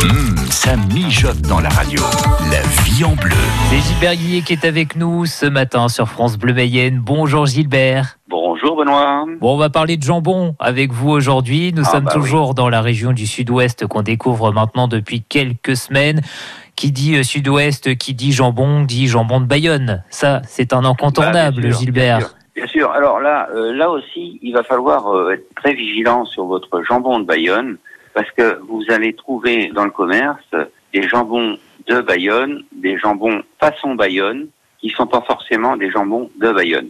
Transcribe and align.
Hum, 0.00 0.36
ça 0.50 0.76
mijote 0.94 1.40
dans 1.42 1.60
la 1.60 1.68
radio. 1.70 2.00
La 2.52 2.60
vie 2.84 3.04
en 3.04 3.14
bleu. 3.16 3.30
C'est 3.70 3.78
Gilbert 3.80 4.14
Guillet 4.16 4.42
qui 4.42 4.52
est 4.52 4.64
avec 4.64 4.96
nous 4.96 5.26
ce 5.26 5.46
matin 5.46 5.88
sur 5.88 6.08
France 6.08 6.36
Bleu 6.38 6.52
Mayenne. 6.54 7.00
Bonjour 7.04 7.46
Gilbert. 7.46 8.18
Bonjour 8.28 8.76
Benoît. 8.76 9.24
Bon, 9.40 9.54
on 9.54 9.56
va 9.56 9.70
parler 9.70 9.96
de 9.96 10.02
jambon 10.02 10.54
avec 10.58 10.92
vous 10.92 11.10
aujourd'hui. 11.10 11.72
Nous 11.74 11.82
Ah, 11.86 11.90
sommes 11.90 12.04
bah 12.04 12.12
toujours 12.12 12.54
dans 12.54 12.68
la 12.68 12.80
région 12.80 13.12
du 13.12 13.26
sud-ouest 13.26 13.86
qu'on 13.86 14.02
découvre 14.02 14.52
maintenant 14.52 14.88
depuis 14.88 15.22
quelques 15.22 15.76
semaines. 15.76 16.20
Qui 16.76 16.92
dit 16.92 17.16
euh, 17.16 17.22
sud-ouest, 17.24 17.96
qui 17.96 18.14
dit 18.14 18.30
jambon, 18.32 18.82
dit 18.82 19.08
jambon 19.08 19.40
de 19.40 19.46
Bayonne. 19.46 20.04
Ça, 20.10 20.42
c'est 20.46 20.72
un 20.72 20.84
incontournable, 20.84 21.56
Bah, 21.56 21.62
bien 21.62 21.70
sûr, 21.72 21.80
Gilbert. 21.80 22.18
Bien 22.18 22.26
sûr, 22.28 22.34
bien 22.54 22.66
sûr. 22.68 22.90
Alors 22.92 23.18
là, 23.20 23.48
euh, 23.54 23.72
là 23.74 23.90
aussi, 23.90 24.38
il 24.42 24.52
va 24.52 24.62
falloir 24.62 25.08
euh, 25.12 25.32
être 25.32 25.44
très 25.56 25.74
vigilant 25.74 26.24
sur 26.24 26.44
votre 26.44 26.82
jambon 26.88 27.18
de 27.18 27.24
Bayonne 27.24 27.78
parce 28.18 28.32
que 28.32 28.58
vous 28.68 28.82
allez 28.88 29.12
trouver 29.12 29.70
dans 29.72 29.84
le 29.84 29.92
commerce 29.92 30.50
des 30.92 31.04
jambons 31.04 31.56
de 31.86 32.00
Bayonne, 32.00 32.64
des 32.72 32.98
jambons 32.98 33.42
façon 33.60 33.94
Bayonne, 33.94 34.48
qui 34.80 34.90
sont 34.90 35.06
pas 35.06 35.20
forcément 35.20 35.76
des 35.76 35.88
jambons 35.88 36.28
de 36.40 36.50
Bayonne. 36.50 36.88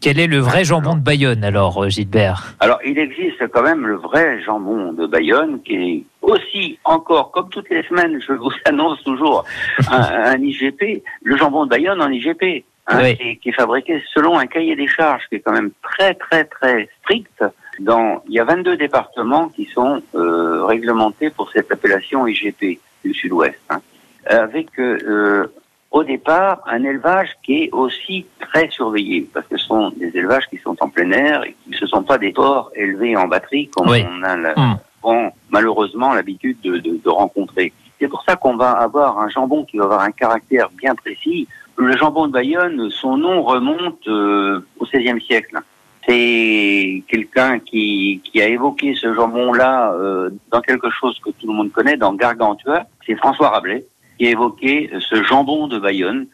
Quel 0.00 0.18
est 0.18 0.26
le 0.26 0.38
vrai 0.38 0.64
jambon 0.64 0.96
de 0.96 1.00
Bayonne 1.00 1.44
alors, 1.44 1.84
euh, 1.84 1.90
Gilbert? 1.90 2.56
Alors, 2.58 2.80
il 2.84 2.98
existe 2.98 3.46
quand 3.52 3.62
même 3.62 3.86
le 3.86 3.94
vrai 3.94 4.42
jambon 4.42 4.92
de 4.92 5.06
Bayonne 5.06 5.62
qui 5.62 5.74
est 5.74 6.04
aussi 6.22 6.76
encore, 6.82 7.30
comme 7.30 7.50
toutes 7.50 7.70
les 7.70 7.84
semaines, 7.84 8.20
je 8.20 8.32
vous 8.32 8.50
annonce 8.64 9.00
toujours 9.04 9.44
un, 9.88 10.00
un 10.00 10.42
IGP, 10.42 11.04
le 11.22 11.36
jambon 11.36 11.66
de 11.66 11.70
Bayonne 11.70 12.02
en 12.02 12.10
IGP, 12.10 12.64
hein, 12.86 12.98
Oui. 13.02 13.16
qui, 13.16 13.22
est- 13.22 13.36
qui 13.36 13.48
est 13.50 13.52
fabriqué 13.52 14.02
selon 14.12 14.38
un 14.38 14.46
cahier 14.46 14.76
des 14.76 14.86
charges 14.86 15.22
qui 15.28 15.36
est 15.36 15.40
quand 15.40 15.52
même 15.52 15.70
très 15.82 16.14
très 16.14 16.44
très 16.44 16.88
strict. 17.00 17.44
Dans, 17.80 18.22
il 18.28 18.34
y 18.34 18.38
a 18.40 18.44
22 18.44 18.76
départements 18.76 19.48
qui 19.48 19.64
sont 19.66 20.00
euh, 20.14 20.64
réglementés 20.64 21.30
pour 21.30 21.50
cette 21.50 21.72
appellation 21.72 22.26
IGP 22.26 22.78
du 23.04 23.12
Sud-Ouest, 23.12 23.58
hein, 23.68 23.80
avec 24.26 24.78
euh, 24.78 25.46
au 25.90 26.04
départ 26.04 26.62
un 26.66 26.84
élevage 26.84 27.30
qui 27.42 27.64
est 27.64 27.70
aussi 27.72 28.26
très 28.38 28.68
surveillé, 28.70 29.28
parce 29.34 29.46
que 29.48 29.56
ce 29.56 29.66
sont 29.66 29.90
des 29.90 30.16
élevages 30.16 30.46
qui 30.48 30.58
sont 30.58 30.76
en 30.80 30.88
plein 30.88 31.10
air 31.10 31.42
et 31.44 31.56
qui 31.64 31.70
ne 31.82 31.86
sont 31.88 32.02
pas 32.04 32.16
des 32.18 32.32
porcs 32.32 32.70
élevés 32.76 33.16
en 33.16 33.26
batterie 33.26 33.68
comme 33.74 33.88
Oui. 33.90 34.04
on 34.08 34.22
a 34.22 34.36
la- 34.36 34.54
ont 35.02 35.30
malheureusement 35.50 36.14
l'habitude 36.14 36.60
de, 36.62 36.78
de- 36.78 36.96
de 36.96 37.08
rencontrer. 37.08 37.72
C'est 38.00 38.08
pour 38.08 38.22
ça 38.24 38.36
qu'on 38.36 38.56
va 38.56 38.70
avoir 38.70 39.18
un 39.18 39.28
jambon 39.28 39.64
qui 39.64 39.76
va 39.78 39.84
avoir 39.84 40.00
un 40.00 40.10
caractère 40.12 40.70
bien 40.70 40.94
précis. 40.94 41.46
Le 41.76 41.96
jambon 41.96 42.28
de 42.28 42.32
Bayonne, 42.32 42.88
son 42.90 43.16
nom 43.16 43.42
remonte 43.42 44.06
euh, 44.06 44.60
au 44.78 44.86
XVIe 44.86 45.20
siècle. 45.20 45.58
C'est 46.06 47.02
quelqu'un 47.08 47.58
qui, 47.58 48.20
qui 48.24 48.40
a 48.40 48.48
évoqué 48.48 48.94
ce 48.94 49.12
jambon-là 49.14 49.92
euh, 49.92 50.30
dans 50.50 50.60
quelque 50.60 50.90
chose 50.90 51.18
que 51.20 51.30
tout 51.30 51.46
le 51.46 51.54
monde 51.54 51.72
connaît, 51.72 51.96
dans 51.96 52.12
Gargantua. 52.12 52.86
C'est 53.06 53.16
François 53.16 53.48
Rabelais 53.48 53.84
qui 54.18 54.26
a 54.26 54.30
évoqué 54.30 54.90
ce 55.00 55.22
jambon 55.22 55.66
de 55.66 55.78
Bayonne, 55.78 56.26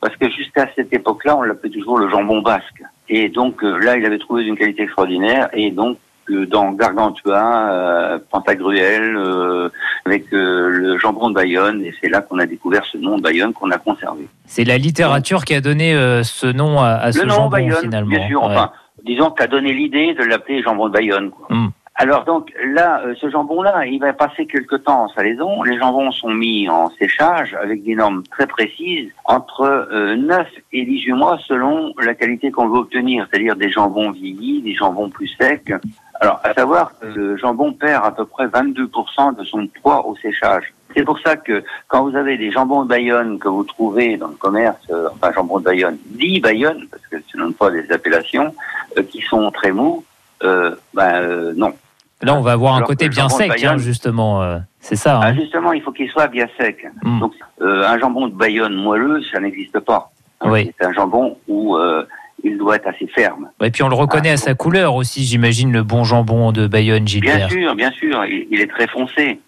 parce 0.00 0.16
que 0.16 0.30
jusqu'à 0.30 0.68
cette 0.74 0.92
époque-là, 0.92 1.36
on 1.36 1.42
l'appelait 1.42 1.70
toujours 1.70 1.98
le 1.98 2.08
jambon 2.08 2.40
basque. 2.40 2.82
Et 3.08 3.28
donc 3.28 3.62
euh, 3.62 3.78
là, 3.78 3.96
il 3.96 4.04
avait 4.06 4.18
trouvé 4.18 4.44
d'une 4.44 4.56
qualité 4.56 4.82
extraordinaire, 4.82 5.48
et 5.52 5.70
donc 5.70 5.98
dans 6.30 6.72
Gargantua, 6.72 7.70
euh, 7.70 8.18
Pantagruel, 8.30 9.16
euh, 9.16 9.68
avec 10.04 10.32
euh, 10.32 10.68
le 10.68 10.98
jambon 10.98 11.30
de 11.30 11.34
Bayonne, 11.34 11.82
et 11.82 11.94
c'est 12.00 12.08
là 12.08 12.20
qu'on 12.20 12.38
a 12.38 12.46
découvert 12.46 12.84
ce 12.84 12.98
nom 12.98 13.16
de 13.18 13.22
Bayonne 13.22 13.52
qu'on 13.52 13.70
a 13.70 13.78
conservé. 13.78 14.28
C'est 14.46 14.64
la 14.64 14.78
littérature 14.78 15.44
qui 15.44 15.54
a 15.54 15.60
donné 15.60 15.94
euh, 15.94 16.22
ce 16.22 16.46
nom 16.46 16.80
à, 16.80 16.90
à 16.94 17.12
ce 17.12 17.22
nom 17.24 17.34
jambon 17.34 17.48
Bayonne, 17.50 17.76
finalement. 17.82 18.10
bien 18.10 18.26
sûr, 18.28 18.42
Ouais. 18.42 18.48
enfin, 18.50 18.70
disons 19.04 19.30
qu'a 19.30 19.46
donné 19.46 19.72
l'idée 19.72 20.14
de 20.14 20.24
l'appeler 20.24 20.62
jambon 20.62 20.88
de 20.88 20.92
Bayonne. 20.92 21.30
Quoi. 21.30 21.46
Hmm. 21.54 21.68
Alors 21.98 22.24
donc 22.26 22.52
là, 22.74 23.00
ce 23.18 23.30
jambon-là, 23.30 23.86
il 23.86 23.98
va 24.00 24.12
passer 24.12 24.44
quelque 24.44 24.76
temps 24.76 25.04
en 25.04 25.08
salaison. 25.08 25.62
Les 25.62 25.78
jambons 25.78 26.10
sont 26.12 26.28
mis 26.30 26.68
en 26.68 26.90
séchage 26.90 27.56
avec 27.62 27.84
des 27.84 27.94
normes 27.94 28.22
très 28.30 28.46
précises, 28.46 29.08
entre 29.24 29.62
euh, 29.62 30.14
9 30.14 30.46
et 30.74 30.84
18 30.84 31.12
mois 31.12 31.38
selon 31.46 31.94
la 32.04 32.12
qualité 32.12 32.50
qu'on 32.50 32.68
veut 32.68 32.80
obtenir, 32.80 33.26
c'est-à-dire 33.30 33.56
des 33.56 33.70
jambons 33.70 34.10
vieillis, 34.10 34.60
des 34.60 34.74
jambons 34.74 35.08
plus 35.08 35.28
secs. 35.40 35.72
Alors, 36.20 36.40
à 36.44 36.52
savoir 36.54 36.92
que 36.98 37.06
le 37.06 37.36
jambon 37.36 37.72
perd 37.72 38.04
à 38.04 38.10
peu 38.10 38.24
près 38.24 38.46
22% 38.46 39.36
de 39.38 39.44
son 39.44 39.66
poids 39.82 40.06
au 40.06 40.16
séchage. 40.16 40.72
C'est 40.96 41.04
pour 41.04 41.18
ça 41.20 41.36
que 41.36 41.62
quand 41.88 42.08
vous 42.08 42.16
avez 42.16 42.38
des 42.38 42.50
jambons 42.50 42.84
de 42.84 42.88
Bayonne 42.88 43.38
que 43.38 43.48
vous 43.48 43.64
trouvez 43.64 44.16
dans 44.16 44.28
le 44.28 44.34
commerce, 44.34 44.76
euh, 44.90 45.08
enfin 45.14 45.30
jambon 45.32 45.58
de 45.58 45.64
Bayonne, 45.64 45.98
dit 46.06 46.40
Bayonne, 46.40 46.86
parce 46.90 47.02
que 47.08 47.16
ce 47.30 47.36
ne 47.36 47.46
sont 47.48 47.52
pas 47.52 47.70
des 47.70 47.90
appellations, 47.92 48.54
euh, 48.96 49.02
qui 49.02 49.20
sont 49.20 49.50
très 49.50 49.72
mous, 49.72 50.04
euh, 50.42 50.74
ben 50.94 51.20
euh, 51.22 51.52
non. 51.54 51.74
Là, 52.22 52.34
on 52.34 52.40
va 52.40 52.52
avoir 52.52 52.76
un 52.76 52.82
côté 52.82 53.10
bien 53.10 53.28
sec, 53.28 53.50
hein, 53.50 53.54
Bayonne- 53.54 53.78
justement. 53.78 54.42
euh, 54.42 54.58
c'est 54.80 54.96
ça. 54.96 55.20
Ah, 55.22 55.26
hein. 55.26 55.34
justement, 55.34 55.74
il 55.74 55.82
faut 55.82 55.92
qu'il 55.92 56.08
soit 56.08 56.28
bien 56.28 56.46
sec. 56.58 56.86
Hmm. 57.02 57.20
Donc, 57.20 57.34
euh, 57.60 57.86
un 57.86 57.98
jambon 57.98 58.28
de 58.28 58.34
Bayonne 58.34 58.74
moelleux, 58.74 59.20
ça 59.30 59.38
n'existe 59.38 59.78
pas. 59.80 60.10
Hein, 60.40 60.50
Oui. 60.50 60.72
C'est 60.80 60.86
un 60.86 60.92
jambon 60.94 61.36
où 61.46 61.76
euh, 61.76 62.06
il 62.44 62.58
doit 62.58 62.76
être 62.76 62.86
assez 62.88 63.06
ferme. 63.08 63.48
Et 63.62 63.70
puis 63.70 63.82
on 63.82 63.88
le 63.88 63.94
reconnaît 63.94 64.30
Ah, 64.30 64.34
à 64.34 64.36
sa 64.36 64.54
couleur 64.54 64.94
aussi, 64.94 65.24
j'imagine, 65.24 65.72
le 65.72 65.82
bon 65.82 66.04
jambon 66.04 66.52
de 66.52 66.66
Bayonne, 66.66 67.04
Bien 67.04 67.06
Gilbert. 67.06 67.50
sûr, 67.50 67.74
bien 67.74 67.90
sûr, 67.92 68.24
il, 68.26 68.46
il 68.50 68.60
est 68.60 68.66
très 68.70 68.86
foncé. 68.88 69.40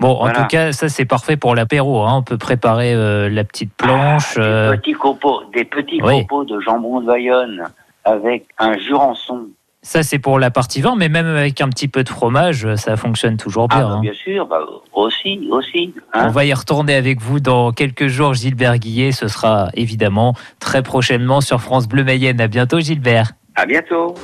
Bon, 0.00 0.10
en 0.10 0.30
tout 0.32 0.44
cas, 0.48 0.72
ça 0.72 0.88
c'est 0.88 1.04
parfait 1.04 1.36
pour 1.36 1.54
l'apéro. 1.54 2.02
hein. 2.02 2.16
On 2.16 2.22
peut 2.22 2.36
préparer 2.36 2.92
euh, 2.92 3.28
la 3.30 3.44
petite 3.44 3.72
planche. 3.74 4.34
euh, 4.38 4.72
Des 4.72 4.78
petits 4.78 4.92
copeaux, 4.92 5.42
des 5.54 5.64
petits 5.64 6.00
Oui. 6.02 6.22
copeaux 6.22 6.44
de 6.44 6.58
jambon 6.60 7.00
de 7.00 7.06
Bayonne 7.06 7.62
avec 8.04 8.46
un 8.58 8.76
jurançon. 8.76 9.46
Ça 9.86 10.02
c'est 10.02 10.18
pour 10.18 10.38
la 10.38 10.50
partie 10.50 10.80
vin, 10.80 10.94
mais 10.96 11.10
même 11.10 11.26
avec 11.26 11.60
un 11.60 11.68
petit 11.68 11.88
peu 11.88 12.02
de 12.04 12.08
fromage, 12.08 12.74
ça 12.76 12.96
fonctionne 12.96 13.36
toujours 13.36 13.68
Ah, 13.70 13.76
bien. 13.76 13.86
bah, 13.88 13.94
hein. 13.96 14.00
bien 14.00 14.12
sûr, 14.14 14.46
bah, 14.46 14.58
aussi, 14.94 15.46
aussi. 15.50 15.92
hein. 16.14 16.24
On 16.26 16.30
va 16.30 16.46
y 16.46 16.54
retourner 16.54 16.94
avec 16.94 17.20
vous 17.20 17.38
dans 17.38 17.70
quelques 17.70 18.06
jours, 18.06 18.32
Gilbert 18.32 18.78
Guillet. 18.78 19.12
Ce 19.12 19.28
sera 19.28 19.68
évidemment 19.74 20.34
très 20.58 20.82
prochainement 20.82 21.42
sur 21.42 21.60
France 21.60 21.86
Bleu 21.86 22.02
Mayenne. 22.02 22.40
À 22.40 22.48
bientôt, 22.48 22.80
Gilbert. 22.80 23.32
À 23.56 23.66
bientôt. 23.66 24.14